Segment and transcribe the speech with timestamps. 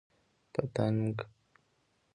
[0.53, 1.15] 🦋 پتنګ